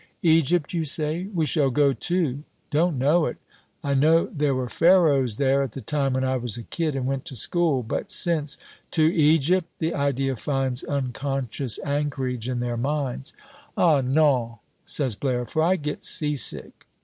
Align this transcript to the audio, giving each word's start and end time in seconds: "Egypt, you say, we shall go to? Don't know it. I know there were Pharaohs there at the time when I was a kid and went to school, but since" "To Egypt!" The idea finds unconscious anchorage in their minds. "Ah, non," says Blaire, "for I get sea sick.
"Egypt, 0.23 0.73
you 0.73 0.83
say, 0.83 1.25
we 1.31 1.45
shall 1.45 1.69
go 1.69 1.93
to? 1.93 2.41
Don't 2.71 2.97
know 2.97 3.27
it. 3.27 3.37
I 3.83 3.93
know 3.93 4.25
there 4.33 4.55
were 4.55 4.67
Pharaohs 4.67 5.37
there 5.37 5.61
at 5.61 5.73
the 5.73 5.79
time 5.81 6.13
when 6.13 6.23
I 6.23 6.37
was 6.37 6.57
a 6.57 6.63
kid 6.63 6.95
and 6.95 7.05
went 7.05 7.23
to 7.25 7.35
school, 7.35 7.83
but 7.83 8.09
since" 8.09 8.57
"To 8.97 9.03
Egypt!" 9.03 9.69
The 9.77 9.93
idea 9.93 10.35
finds 10.37 10.83
unconscious 10.83 11.77
anchorage 11.85 12.49
in 12.49 12.57
their 12.61 12.77
minds. 12.77 13.33
"Ah, 13.77 14.01
non," 14.03 14.55
says 14.83 15.15
Blaire, 15.15 15.45
"for 15.45 15.61
I 15.61 15.75
get 15.75 16.03
sea 16.03 16.35
sick. 16.35 16.87